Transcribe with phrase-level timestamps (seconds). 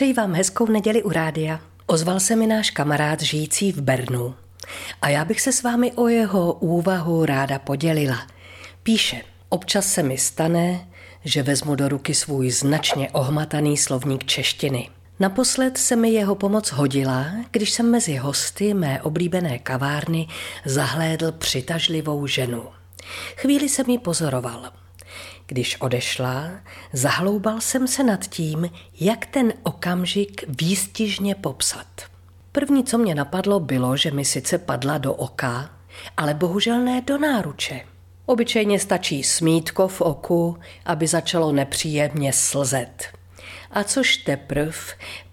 [0.00, 1.60] Přeji vám hezkou neděli u rádia.
[1.86, 4.34] Ozval se mi náš kamarád žijící v Bernu
[5.02, 8.26] a já bych se s vámi o jeho úvahu ráda podělila.
[8.82, 10.88] Píše, občas se mi stane,
[11.24, 14.88] že vezmu do ruky svůj značně ohmataný slovník češtiny.
[15.18, 20.28] Naposled se mi jeho pomoc hodila, když jsem mezi hosty mé oblíbené kavárny
[20.64, 22.64] zahlédl přitažlivou ženu.
[23.36, 24.72] Chvíli jsem ji pozoroval.
[25.50, 26.50] Když odešla,
[26.92, 28.70] zahloubal jsem se nad tím,
[29.00, 31.86] jak ten okamžik výstižně popsat.
[32.52, 35.70] První, co mě napadlo, bylo, že mi sice padla do oka,
[36.16, 37.80] ale bohužel ne do náruče.
[38.26, 43.04] Obyčejně stačí smítko v oku, aby začalo nepříjemně slzet.
[43.70, 44.92] A což teprv,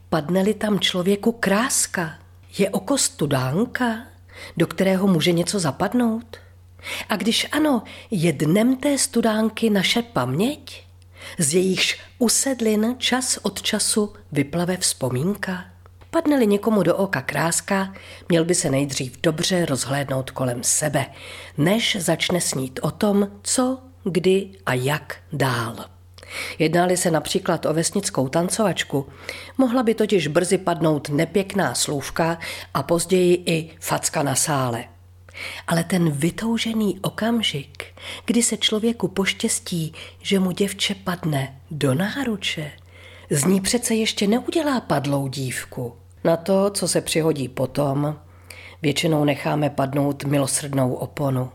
[0.10, 2.14] padne-li tam člověku kráska,
[2.58, 3.98] je oko studánka,
[4.58, 6.38] do kterého může něco zapadnout?
[7.10, 10.84] A když ano, je dnem té studánky naše paměť,
[11.38, 15.66] z jejichž usedlin čas od času vyplave vzpomínka?
[16.12, 17.94] Padne-li někomu do oka kráska,
[18.30, 21.06] měl by se nejdřív dobře rozhlédnout kolem sebe,
[21.58, 25.76] než začne snít o tom, co, kdy a jak dál.
[26.60, 29.08] Jednáli se například o vesnickou tancovačku,
[29.58, 32.38] mohla by totiž brzy padnout nepěkná slůvka
[32.74, 34.84] a později i facka na sále.
[35.68, 37.86] Ale ten vytoužený okamžik,
[38.26, 42.72] kdy se člověku poštěstí, že mu děvče padne do náruče,
[43.30, 45.94] z ní přece ještě neudělá padlou dívku.
[46.24, 48.16] Na to, co se přihodí potom,
[48.82, 51.50] většinou necháme padnout milosrdnou oponu.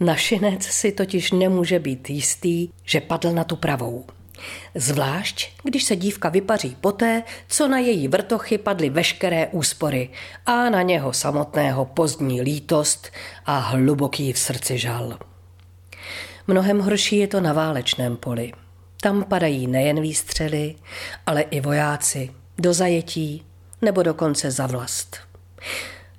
[0.00, 4.04] Našinec si totiž nemůže být jistý, že padl na tu pravou.
[4.74, 10.08] Zvlášť, když se dívka vypaří poté, co na její vrtochy padly veškeré úspory
[10.46, 13.10] a na něho samotného pozdní lítost
[13.46, 15.18] a hluboký v srdci žal.
[16.46, 18.52] Mnohem horší je to na válečném poli.
[19.00, 20.74] Tam padají nejen výstřely,
[21.26, 23.44] ale i vojáci do zajetí
[23.82, 25.16] nebo dokonce za vlast.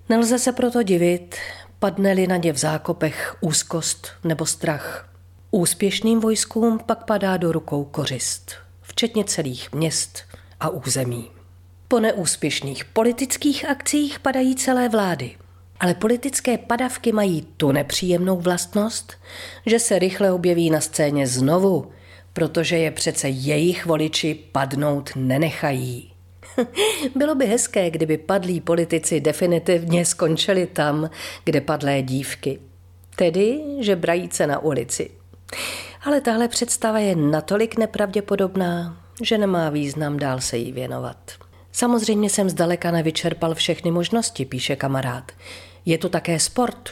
[0.09, 1.36] Nelze se proto divit,
[1.80, 5.13] padne-li na ně v zákopech úzkost nebo strach.
[5.55, 10.19] Úspěšným vojskům pak padá do rukou kořist, včetně celých měst
[10.59, 11.31] a území.
[11.87, 15.36] Po neúspěšných politických akcích padají celé vlády.
[15.80, 19.14] Ale politické padavky mají tu nepříjemnou vlastnost,
[19.65, 21.91] že se rychle objeví na scéně znovu,
[22.33, 26.14] protože je přece jejich voliči padnout nenechají.
[27.15, 31.09] Bylo by hezké, kdyby padlí politici definitivně skončili tam,
[31.43, 32.59] kde padlé dívky.
[33.15, 35.09] Tedy, že brajíce na ulici.
[36.05, 41.31] Ale tahle představa je natolik nepravděpodobná, že nemá význam dál se jí věnovat.
[41.71, 45.31] Samozřejmě jsem zdaleka nevyčerpal všechny možnosti, píše kamarád.
[45.86, 46.89] Je to také sport,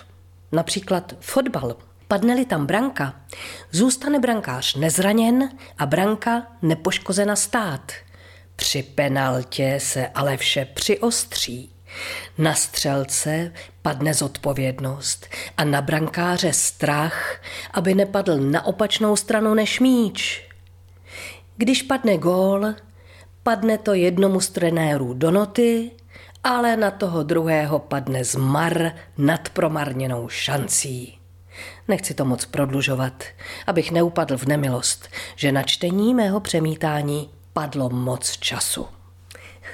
[0.51, 1.75] například fotbal.
[2.07, 3.15] Padne-li tam branka,
[3.71, 7.91] zůstane brankář nezraněn a branka nepoškozena stát–
[8.61, 11.71] při penaltě se ale vše přiostří.
[12.37, 17.41] Na střelce padne zodpovědnost a na brankáře strach,
[17.71, 20.49] aby nepadl na opačnou stranu než míč.
[21.57, 22.73] Když padne gól,
[23.43, 25.91] padne to jednomu z trenérů do noty,
[26.43, 31.17] ale na toho druhého padne zmar nad promarněnou šancí.
[31.87, 33.23] Nechci to moc prodlužovat,
[33.67, 38.87] abych neupadl v nemilost, že na čtení mého přemítání padlo moc času.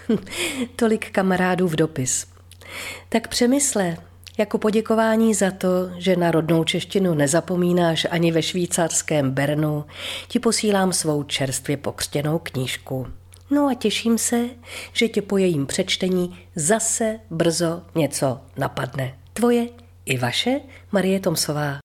[0.75, 2.27] Tolik kamarádů v dopis.
[3.09, 3.97] Tak přemysle,
[4.37, 9.85] jako poděkování za to, že na rodnou češtinu nezapomínáš ani ve švýcarském Bernu,
[10.27, 13.07] ti posílám svou čerstvě pokřtěnou knížku.
[13.51, 14.45] No a těším se,
[14.93, 19.15] že tě po jejím přečtení zase brzo něco napadne.
[19.33, 19.67] Tvoje
[20.05, 20.59] i vaše
[20.91, 21.75] Marie Tomsová.